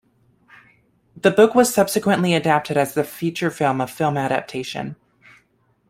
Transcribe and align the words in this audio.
The 1.15 1.29
book 1.29 1.53
was 1.53 1.71
subsequently 1.71 2.33
adapted 2.33 2.75
as 2.75 2.95
the 2.95 3.03
feature 3.03 3.51
film 3.51 3.79
a 3.79 3.85
film 3.85 4.17
adaptation. 4.17 4.95